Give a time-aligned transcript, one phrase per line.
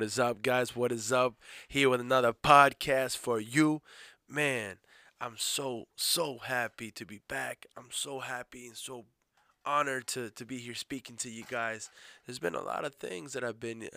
[0.00, 0.74] What is up, guys?
[0.74, 1.34] What is up?
[1.68, 3.82] Here with another podcast for you.
[4.26, 4.78] Man,
[5.20, 7.66] I'm so, so happy to be back.
[7.76, 9.04] I'm so happy and so
[9.66, 11.90] honored to, to be here speaking to you guys.
[12.24, 13.90] There's been a lot of things that have been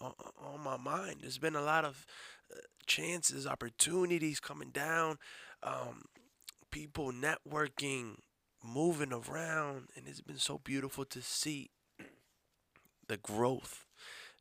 [0.00, 0.12] uh,
[0.42, 1.16] on my mind.
[1.20, 2.06] There's been a lot of
[2.50, 5.18] uh, chances, opportunities coming down,
[5.62, 6.04] um,
[6.70, 8.14] people networking,
[8.64, 11.68] moving around, and it's been so beautiful to see
[13.06, 13.84] the growth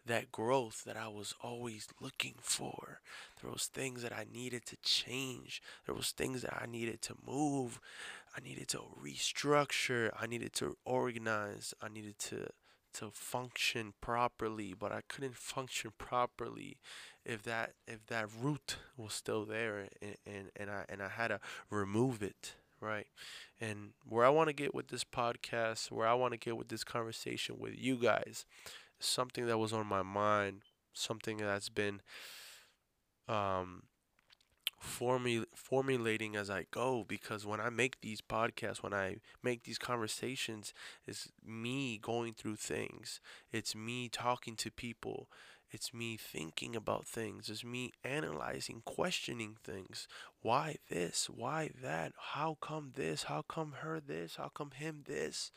[0.05, 3.01] that growth that I was always looking for.
[3.41, 5.61] There was things that I needed to change.
[5.85, 7.79] There was things that I needed to move.
[8.35, 10.09] I needed to restructure.
[10.19, 11.73] I needed to organize.
[11.81, 12.47] I needed to
[12.93, 16.77] to function properly, but I couldn't function properly
[17.25, 21.29] if that if that root was still there and, and, and I and I had
[21.29, 21.39] to
[21.69, 23.05] remove it right
[23.59, 26.67] and where i want to get with this podcast where i want to get with
[26.67, 28.45] this conversation with you guys
[29.01, 30.61] something that was on my mind,
[30.93, 32.01] something that's been
[33.27, 33.83] um,
[34.83, 37.05] formu- formulating as I go.
[37.07, 40.73] Because when I make these podcasts, when I make these conversations,
[41.05, 43.19] it's me going through things.
[43.51, 45.27] It's me talking to people.
[45.71, 47.49] It's me thinking about things.
[47.49, 50.07] It's me analyzing, questioning things.
[50.41, 51.29] Why this?
[51.29, 52.11] Why that?
[52.33, 53.23] How come this?
[53.23, 54.35] How come her this?
[54.35, 55.51] How come him this?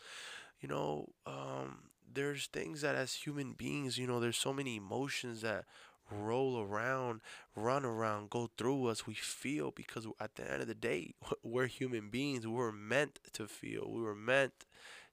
[0.61, 5.43] You know, um, there's things that as human beings, you know, there's so many emotions
[5.43, 5.65] that
[6.11, 7.21] roll around,
[7.57, 9.07] run around, go through us.
[9.07, 12.47] We feel because at the end of the day, we're human beings.
[12.47, 13.91] We were meant to feel.
[13.91, 14.53] We were meant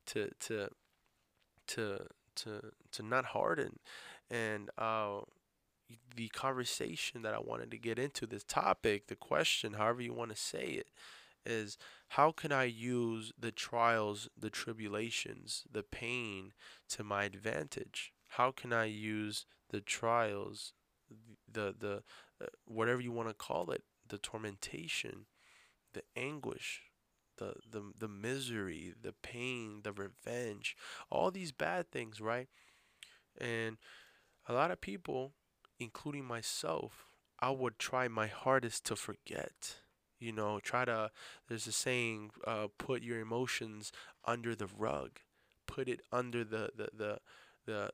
[0.08, 0.70] to to
[1.68, 3.80] to to to not harden.
[4.30, 5.22] And uh,
[6.16, 10.32] the conversation that I wanted to get into this topic, the question, however you want
[10.32, 10.88] to say it,
[11.46, 11.78] is
[12.10, 16.54] how can I use the trials, the tribulations, the pain
[16.90, 18.14] to my advantage?
[18.30, 20.74] How can I use the trials,
[21.52, 22.04] the the
[22.42, 25.26] uh, whatever you want to call it, the tormentation,
[25.94, 26.82] the anguish,
[27.38, 30.76] the the the misery, the pain, the revenge,
[31.10, 32.48] all these bad things, right?
[33.40, 33.78] And
[34.48, 35.34] a lot of people,
[35.80, 37.06] including myself,
[37.40, 39.78] I would try my hardest to forget
[40.22, 41.12] you know, try to,
[41.50, 43.92] there's a saying, uh, put your emotions
[44.26, 45.20] under the rug.
[45.68, 47.20] Put it under the, the, the,
[47.66, 47.90] the,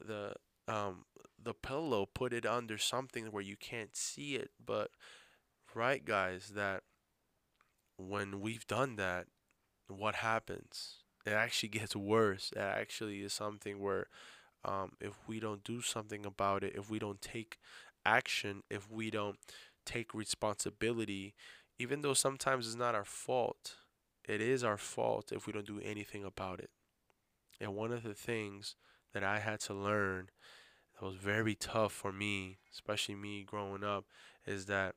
[0.67, 1.05] the, um,
[1.41, 2.05] the pillow.
[2.05, 4.51] Put it under something where you can't see it.
[4.63, 4.91] But,
[5.75, 6.83] right, guys, that
[7.97, 9.27] when we've done that,
[9.87, 10.95] what happens?
[11.25, 12.51] It actually gets worse.
[12.55, 14.07] It actually is something where
[14.65, 17.57] um, if we don't do something about it, if we don't take
[18.05, 19.37] action, if we don't
[19.85, 21.33] take responsibility,
[21.79, 23.75] even though sometimes it's not our fault,
[24.27, 26.69] it is our fault if we don't do anything about it.
[27.59, 28.75] And one of the things
[29.13, 30.29] that I had to learn
[30.93, 34.05] that was very tough for me, especially me growing up,
[34.45, 34.95] is that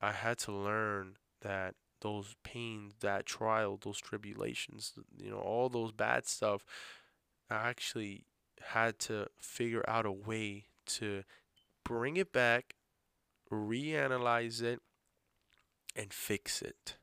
[0.00, 5.92] I had to learn that those pains, that trial, those tribulations, you know, all those
[5.92, 6.64] bad stuff,
[7.50, 8.24] I actually
[8.60, 11.24] had to figure out a way to
[11.84, 12.74] bring it back,
[13.50, 14.80] reanalyze it,
[15.98, 16.98] and fix it.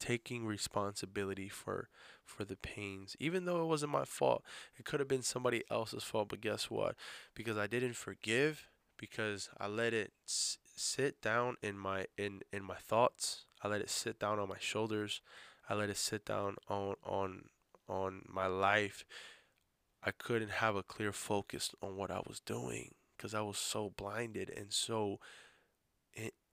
[0.00, 1.88] Taking responsibility for
[2.24, 4.44] for the pains, even though it wasn't my fault.
[4.76, 6.96] It could have been somebody else's fault, but guess what?
[7.34, 12.62] Because I didn't forgive, because I let it s- sit down in my in in
[12.64, 13.46] my thoughts.
[13.62, 15.22] I let it sit down on my shoulders.
[15.68, 17.48] I let it sit down on on
[17.88, 19.04] on my life.
[20.02, 23.90] I couldn't have a clear focus on what I was doing because I was so
[23.90, 25.20] blinded and so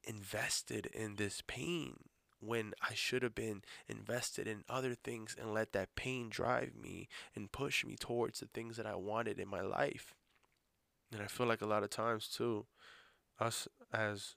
[0.05, 1.95] invested in this pain
[2.39, 7.07] when I should have been invested in other things and let that pain drive me
[7.35, 10.13] and push me towards the things that I wanted in my life.
[11.11, 12.65] And I feel like a lot of times too,
[13.39, 14.35] us as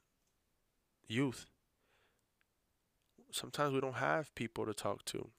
[1.09, 1.47] youth,
[3.33, 5.31] sometimes we don't have people to talk to.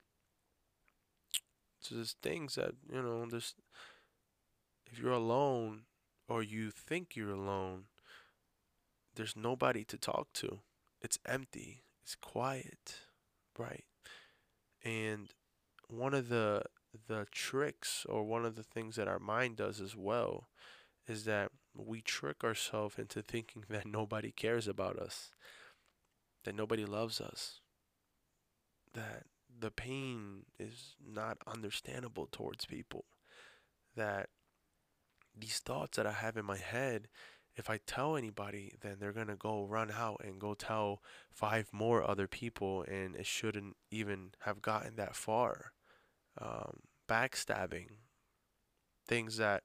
[1.80, 3.54] So there's things that, you know, there's
[4.90, 5.82] if you're alone
[6.28, 7.84] or you think you're alone,
[9.18, 10.60] there's nobody to talk to.
[11.02, 11.82] It's empty.
[12.02, 13.00] It's quiet,
[13.58, 13.84] right?
[14.82, 15.28] And
[15.88, 16.62] one of the
[17.06, 20.48] the tricks or one of the things that our mind does as well
[21.06, 25.30] is that we trick ourselves into thinking that nobody cares about us,
[26.44, 27.60] that nobody loves us,
[28.94, 29.24] that
[29.60, 33.04] the pain is not understandable towards people,
[33.96, 34.28] that
[35.36, 37.08] these thoughts that I have in my head
[37.58, 41.02] if I tell anybody, then they're going to go run out and go tell
[41.32, 45.72] five more other people, and it shouldn't even have gotten that far.
[46.40, 47.88] Um, backstabbing,
[49.06, 49.64] things that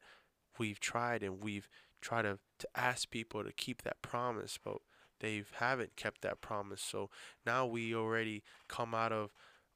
[0.57, 1.69] we've tried and we've
[2.01, 4.77] tried to, to ask people to keep that promise, but
[5.19, 6.81] they haven't kept that promise.
[6.81, 7.11] So
[7.45, 9.33] now we already come out of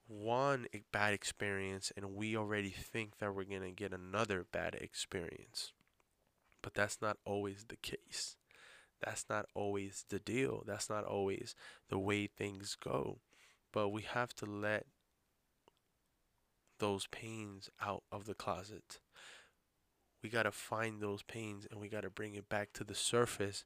[0.07, 5.73] one bad experience and we already think that we're going to get another bad experience.
[6.61, 8.35] But that's not always the case.
[9.03, 10.63] That's not always the deal.
[10.65, 11.55] That's not always
[11.89, 13.19] the way things go.
[13.71, 14.87] But we have to let
[16.79, 18.99] those pains out of the closet.
[20.23, 22.95] We got to find those pains and we got to bring it back to the
[22.95, 23.65] surface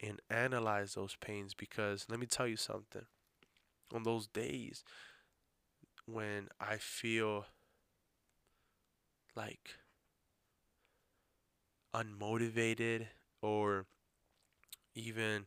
[0.00, 3.06] and analyze those pains because let me tell you something.
[3.94, 4.82] On those days
[6.06, 7.46] when I feel
[9.36, 9.76] like
[11.96, 13.06] unmotivated
[13.42, 13.86] or
[14.94, 15.46] even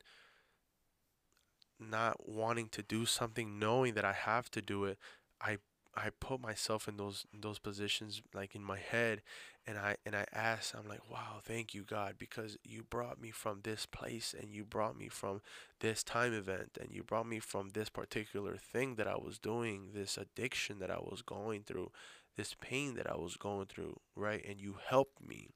[1.80, 4.98] not wanting to do something knowing that I have to do it
[5.42, 5.57] I
[5.96, 9.22] I put myself in those in those positions like in my head
[9.66, 13.31] and I and I ask I'm like wow thank you God because you brought me
[13.31, 15.42] from this place and you brought me from
[15.80, 19.92] this time event and you brought me from this particular thing that I was doing
[19.94, 21.92] this addiction that I was going through
[22.36, 24.44] this pain that I was going through right?
[24.48, 25.51] And you helped me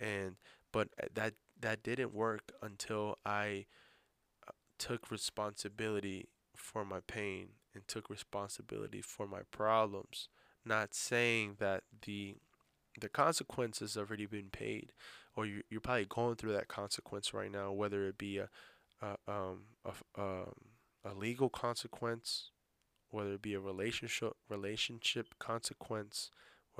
[0.00, 0.36] and
[0.72, 3.66] but uh, that that didn't work until I
[4.48, 10.28] uh, took responsibility for my pain and took responsibility for my problems.
[10.64, 12.36] Not saying that the
[13.00, 14.92] the consequences already been paid,
[15.36, 18.48] or you, you're probably going through that consequence right now, whether it be a
[19.02, 20.54] a, um, a, um,
[21.04, 22.50] a legal consequence,
[23.10, 26.30] whether it be a relationship relationship consequence,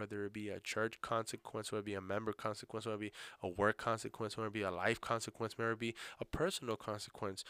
[0.00, 3.12] whether it be a church consequence, whether it be a member consequence, whether it be
[3.42, 7.44] a work consequence, whether it be a life consequence, whether it be a personal consequence,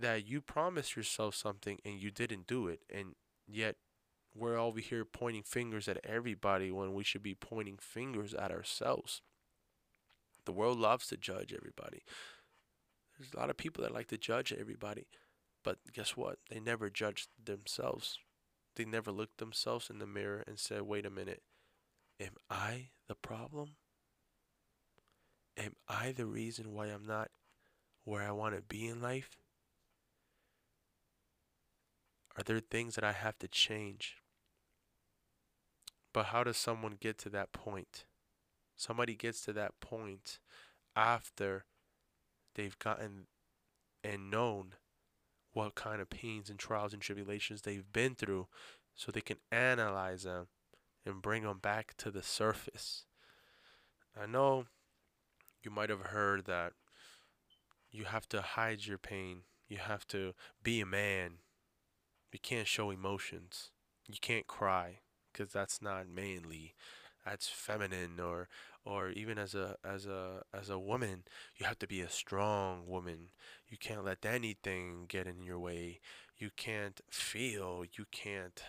[0.00, 3.14] that you promised yourself something and you didn't do it, and
[3.46, 3.76] yet
[4.34, 9.22] we're over here pointing fingers at everybody when we should be pointing fingers at ourselves.
[10.46, 12.02] The world loves to judge everybody.
[13.18, 15.06] There's a lot of people that like to judge everybody,
[15.64, 16.38] but guess what?
[16.50, 18.18] They never judge themselves.
[18.76, 21.42] They never looked themselves in the mirror and said, wait a minute,
[22.20, 23.76] am I the problem?
[25.56, 27.30] Am I the reason why I'm not
[28.04, 29.30] where I want to be in life?
[32.36, 34.16] Are there things that I have to change?
[36.12, 38.04] But how does someone get to that point?
[38.76, 40.38] Somebody gets to that point
[40.94, 41.64] after
[42.54, 43.26] they've gotten
[44.04, 44.74] and known
[45.56, 48.46] what kind of pains and trials and tribulations they've been through
[48.94, 50.48] so they can analyze them
[51.06, 53.06] and bring them back to the surface.
[54.20, 54.66] I know
[55.62, 56.74] you might have heard that
[57.90, 59.44] you have to hide your pain.
[59.66, 61.38] You have to be a man.
[62.32, 63.70] You can't show emotions.
[64.06, 64.98] You can't cry
[65.32, 66.74] because that's not manly.
[67.26, 68.48] That's feminine or
[68.86, 71.24] or even as a as a as a woman,
[71.58, 73.30] you have to be a strong woman.
[73.68, 76.00] You can't let anything get in your way.
[76.38, 77.84] You can't feel.
[77.98, 78.62] You can't.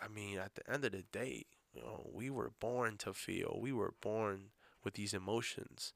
[0.00, 3.58] I mean, at the end of the day, you know, we were born to feel.
[3.60, 4.50] We were born
[4.84, 5.92] with these emotions.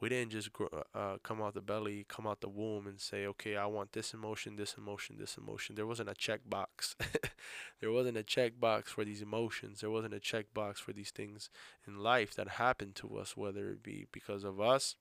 [0.00, 3.26] We didn't just grow, uh, come out the belly, come out the womb, and say,
[3.26, 6.94] "Okay, I want this emotion, this emotion, this emotion." There wasn't a checkbox.
[7.80, 9.80] there wasn't a checkbox for these emotions.
[9.80, 11.50] There wasn't a checkbox for these things
[11.86, 14.94] in life that happened to us, whether it be because of us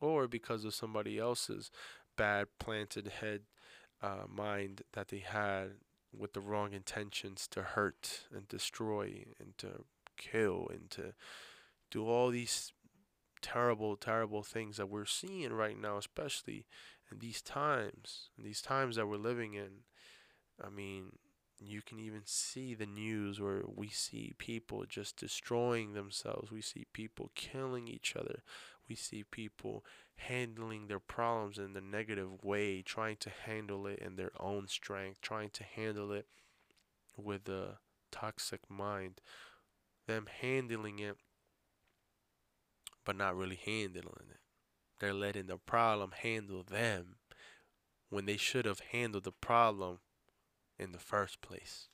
[0.00, 1.70] or because of somebody else's
[2.16, 3.42] bad planted head
[4.02, 5.72] uh, mind that they had
[6.16, 9.84] with the wrong intentions to hurt and destroy and to
[10.16, 11.14] kill and to
[11.90, 12.72] do all these
[13.44, 16.64] terrible, terrible things that we're seeing right now, especially
[17.12, 19.84] in these times, in these times that we're living in.
[20.64, 21.18] I mean,
[21.60, 26.50] you can even see the news where we see people just destroying themselves.
[26.50, 28.42] We see people killing each other.
[28.88, 29.84] We see people
[30.16, 35.20] handling their problems in the negative way, trying to handle it in their own strength,
[35.20, 36.26] trying to handle it
[37.14, 37.76] with a
[38.10, 39.20] toxic mind.
[40.06, 41.16] Them handling it
[43.04, 44.40] but not really handling it.
[45.00, 47.16] They're letting the problem handle them
[48.10, 49.98] when they should have handled the problem
[50.78, 51.88] in the first place.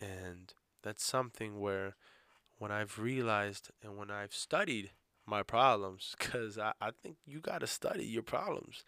[0.00, 1.96] And that's something where
[2.58, 4.90] when I've realized and when I've studied
[5.26, 8.84] my problems, because I, I think you got to study your problems.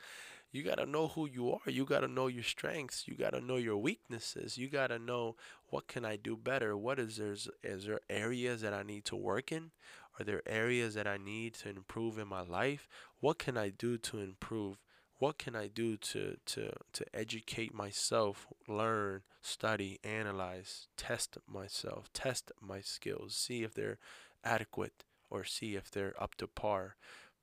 [0.51, 1.71] You got to know who you are.
[1.71, 3.07] You got to know your strengths.
[3.07, 4.57] You got to know your weaknesses.
[4.57, 5.37] You got to know
[5.69, 6.75] what can I do better?
[6.75, 9.73] What is there, is there areas that I need to work in?
[10.19, 12.89] Are there areas that I need to improve in my life?
[13.21, 14.79] What can I do to improve?
[15.19, 22.53] What can I do to, to, to educate myself, learn, study, analyze, test myself, test
[22.61, 23.99] my skills, see if they're
[24.45, 25.05] adequate?
[25.31, 26.97] or see if they're up to par.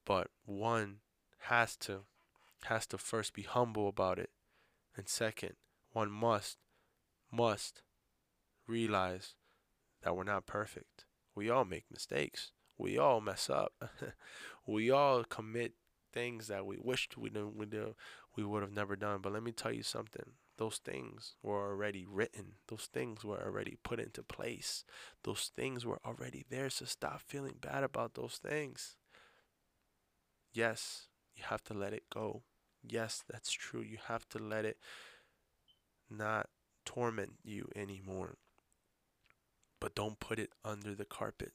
[0.05, 0.97] But one
[1.39, 2.01] has to
[2.65, 4.31] has to first be humble about it.
[4.95, 5.53] And second,
[5.91, 6.57] one must
[7.31, 7.81] must
[8.67, 9.35] realize
[10.03, 11.05] that we're not perfect.
[11.35, 12.51] We all make mistakes.
[12.77, 13.73] We all mess up.
[14.67, 15.73] we all commit
[16.13, 17.95] things that we wished we knew, we knew
[18.35, 19.19] we would have never done.
[19.21, 20.31] But let me tell you something.
[20.57, 22.53] Those things were already written.
[22.67, 24.85] Those things were already put into place.
[25.23, 26.69] Those things were already there.
[26.69, 28.95] So stop feeling bad about those things.
[30.53, 32.43] Yes, you have to let it go.
[32.81, 33.81] Yes, that's true.
[33.81, 34.77] You have to let it
[36.09, 36.49] not
[36.85, 38.37] torment you anymore.
[39.81, 41.51] But don't put it under the carpet.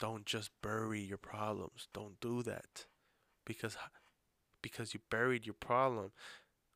[0.00, 1.86] Don't just bury your problems.
[1.92, 2.86] Don't do that.
[3.46, 3.76] Because
[4.62, 6.12] because you buried your problem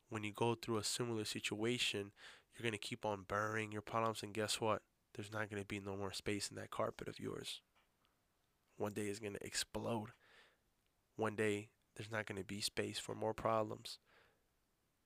[0.09, 2.13] when you go through a similar situation,
[2.55, 4.83] you're going to keep on burying your problems and guess what?
[5.15, 7.61] There's not going to be no more space in that carpet of yours.
[8.77, 10.11] One day it's going to explode.
[11.17, 13.99] One day there's not going to be space for more problems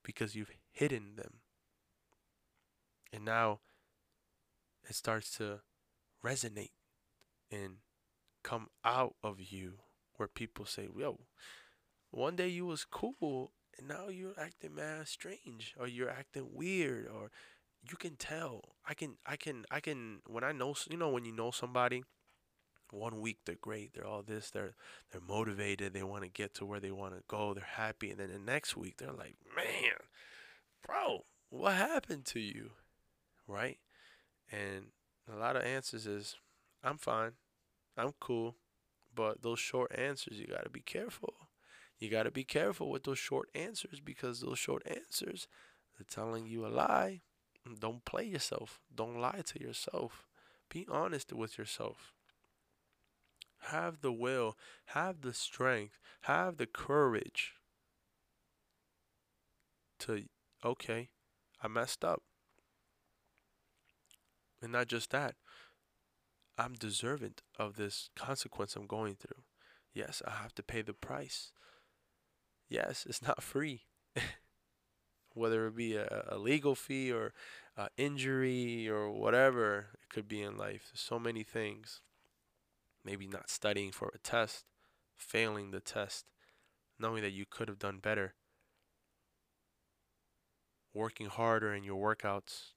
[0.03, 1.41] because you've hidden them.
[3.13, 3.61] And now
[4.89, 5.61] it starts to
[6.25, 6.73] resonate
[7.51, 7.77] and
[8.43, 9.75] come out of you
[10.17, 11.21] where people say, yo,
[12.11, 17.07] one day you was cool and now you're acting mad strange or you're acting weird
[17.07, 17.31] or
[17.89, 18.77] you can tell.
[18.87, 22.03] I can I can I can when I know you know when you know somebody
[22.91, 24.75] one week they're great, they're all this, they're
[25.11, 28.19] they're motivated, they want to get to where they want to go, they're happy, and
[28.19, 29.93] then the next week they're like, "Man,
[30.87, 32.71] bro, what happened to you?"
[33.47, 33.79] Right?
[34.51, 34.87] And
[35.31, 36.37] a lot of answers is,
[36.83, 37.33] "I'm fine.
[37.99, 38.57] I'm cool."
[39.15, 41.35] But those short answers, you got to be careful.
[41.99, 45.49] You got to be careful with those short answers because those short answers,
[45.97, 47.23] they're telling you a lie.
[47.81, 48.81] Don't play yourself.
[48.95, 50.27] Don't lie to yourself.
[50.71, 52.13] Be honest with yourself.
[53.63, 57.55] Have the will, have the strength, have the courage
[59.99, 60.25] to,
[60.65, 61.09] okay,
[61.61, 62.23] I messed up.
[64.63, 65.35] And not just that,
[66.59, 69.45] I'm deserving of this consequence I'm going through.
[69.95, 71.53] Yes, I have to pay the price.
[72.69, 73.83] Yes, it's not free.
[75.35, 77.33] Whether it be a, a legal fee or
[77.77, 80.91] uh, injury or whatever it could be in life.
[80.91, 82.01] There's so many things.
[83.05, 84.65] Maybe not studying for a test,
[85.17, 86.27] failing the test,
[86.99, 88.35] knowing that you could have done better,
[90.93, 92.73] working harder in your workouts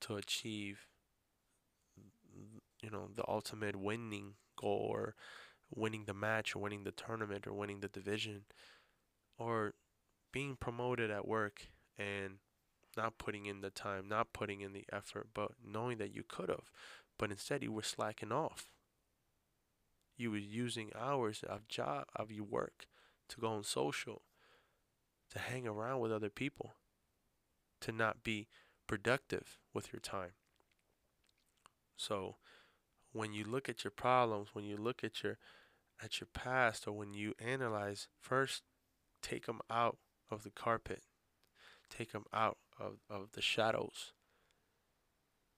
[0.00, 0.88] to achieve
[2.86, 5.16] you know the ultimate winning goal or
[5.74, 8.42] winning the match or winning the tournament or winning the division
[9.36, 9.74] or
[10.32, 11.66] being promoted at work
[11.98, 12.34] and
[12.96, 16.48] not putting in the time, not putting in the effort, but knowing that you could
[16.48, 16.70] have,
[17.18, 18.70] but instead you were slacking off.
[20.16, 22.86] You were using hours of job of your work
[23.28, 24.22] to go on social,
[25.32, 26.76] to hang around with other people,
[27.80, 28.46] to not be
[28.86, 30.32] productive with your time.
[31.96, 32.36] So
[33.16, 35.38] when you look at your problems, when you look at your
[36.02, 38.62] at your past or when you analyze, first
[39.22, 39.96] take them out
[40.30, 41.02] of the carpet.
[41.88, 44.12] Take them out of, of the shadows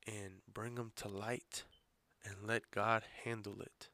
[0.07, 1.65] and bring them to light
[2.25, 3.89] and let God handle it.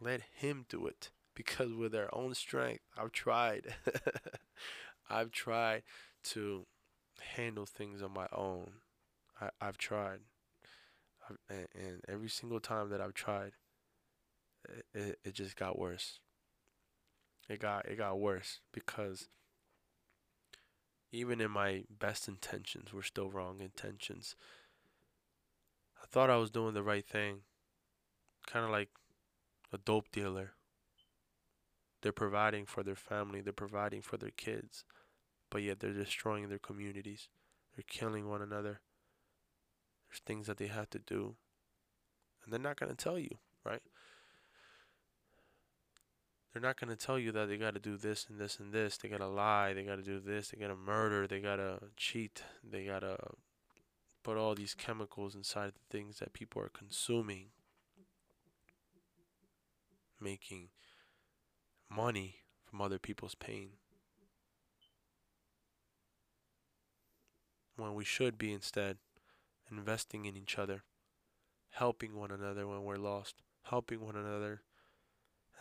[0.00, 3.74] Let Him do it because with our own strength, I've tried.
[5.10, 5.84] I've tried
[6.24, 6.66] to
[7.36, 8.72] handle things on my own.
[9.40, 10.20] I, I've tried.
[11.48, 13.52] And every single time that I've tried,
[14.68, 16.18] it, it, it just got worse.
[17.48, 19.28] It got it got worse because
[21.12, 24.36] even in my best intentions were still wrong intentions.
[26.00, 27.40] I thought I was doing the right thing.
[28.46, 28.90] Kind of like
[29.72, 30.52] a dope dealer.
[32.02, 34.84] They're providing for their family, they're providing for their kids,
[35.50, 37.28] but yet they're destroying their communities.
[37.76, 38.80] They're killing one another.
[40.10, 41.36] There's things that they have to do,
[42.44, 43.30] and they're not going to tell you,
[43.64, 43.82] right?
[46.52, 48.72] They're not going to tell you that they got to do this and this and
[48.72, 48.96] this.
[48.96, 49.72] They got to lie.
[49.72, 50.48] They got to do this.
[50.48, 51.28] They got to murder.
[51.28, 52.42] They got to cheat.
[52.68, 53.16] They got to
[54.24, 57.46] put all these chemicals inside the things that people are consuming,
[60.20, 60.70] making
[61.88, 62.36] money
[62.68, 63.70] from other people's pain.
[67.76, 68.98] When we should be instead
[69.70, 70.82] investing in each other,
[71.70, 74.62] helping one another when we're lost, helping one another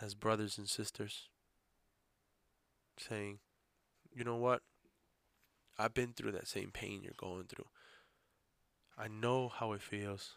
[0.01, 1.29] as brothers and sisters,
[2.97, 3.39] saying,
[4.13, 4.61] you know what?
[5.77, 7.67] I've been through that same pain you're going through.
[8.97, 10.35] I know how it feels.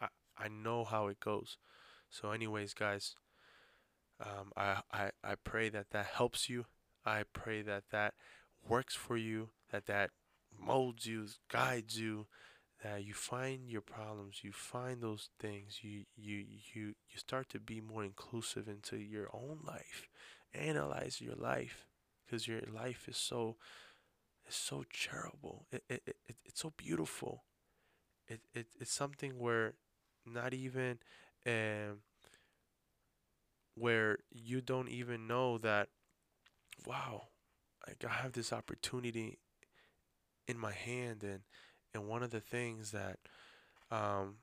[0.00, 1.56] I, I know how it goes.
[2.10, 3.16] So, anyways, guys,
[4.20, 6.66] um, I, I, I pray that that helps you.
[7.06, 8.14] I pray that that
[8.66, 10.10] works for you, that that
[10.58, 12.26] molds you, guides you,
[12.84, 17.60] that you find your problems, you find those things, you you you you start to
[17.60, 20.08] be more inclusive into your own life.
[20.54, 21.86] Analyze your life
[22.26, 23.56] because your life is so
[24.46, 25.66] it's so terrible.
[25.72, 27.44] It, it, it, it's so beautiful.
[28.28, 29.74] It, it it's something where
[30.26, 30.98] not even
[31.46, 32.00] um
[33.74, 35.88] where you don't even know that
[36.86, 37.28] wow
[37.86, 39.38] like I have this opportunity
[40.46, 41.40] in my hand and
[41.94, 43.18] and one of the things that
[43.90, 44.36] um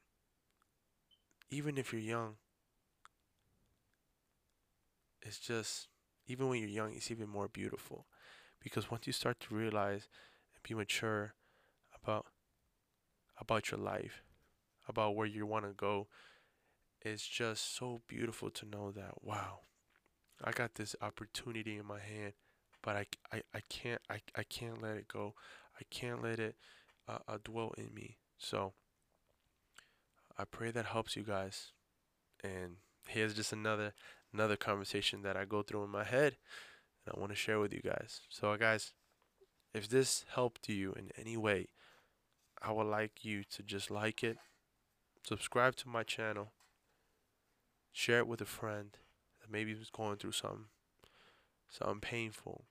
[1.49, 2.35] even if you're young
[5.21, 5.87] it's just
[6.27, 8.05] even when you're young it's even more beautiful.
[8.63, 10.07] Because once you start to realize
[10.53, 11.33] and be mature
[12.01, 12.25] about
[13.39, 14.23] about your life
[14.87, 16.07] about where you want to go
[17.01, 19.59] it's just so beautiful to know that wow
[20.43, 22.33] i got this opportunity in my hand
[22.83, 25.33] but i, I, I can't I, I can't let it go.
[25.79, 26.55] I can't let it
[27.07, 28.17] uh, dwell in me.
[28.37, 28.73] So
[30.37, 31.71] i pray that helps you guys.
[32.43, 32.77] And
[33.07, 33.93] here's just another
[34.33, 36.37] another conversation that i go through in my head
[37.05, 38.21] and i want to share with you guys.
[38.29, 38.93] So guys
[39.73, 41.67] if this helped you in any way
[42.61, 44.37] i would like you to just like it
[45.23, 46.51] subscribe to my channel
[47.91, 48.97] share it with a friend
[49.41, 50.65] that maybe was going through something,
[51.69, 52.65] something painful,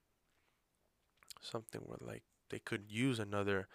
[1.40, 3.68] something where like they could use another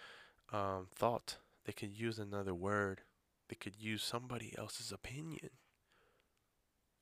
[0.51, 3.01] um, thought, they could use another word,
[3.49, 5.49] they could use somebody else's opinion.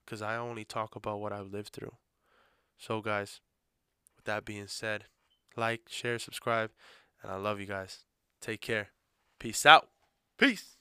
[0.06, 1.96] Because I only talk about what I've lived through.
[2.78, 3.40] So, guys,
[4.16, 5.06] with that being said,
[5.56, 6.72] like, share, subscribe,
[7.22, 8.06] and I love you guys.
[8.42, 8.90] Take care.
[9.40, 9.90] Peace out.
[10.38, 10.73] Peace.